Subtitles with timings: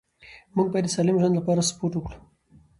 [0.55, 2.19] موږ باید د سالم ژوند لپاره سپورت وکړو